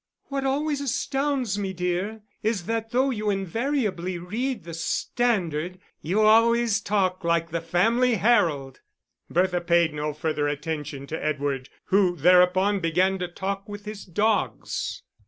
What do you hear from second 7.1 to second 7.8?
like the